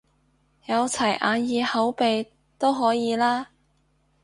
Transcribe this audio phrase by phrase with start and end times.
[0.65, 2.25] 有齊眼耳口鼻
[2.57, 3.49] 都可以啦？